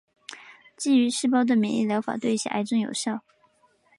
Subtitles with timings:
[0.75, 3.21] 基于细胞的免疫疗法对一些癌症有效。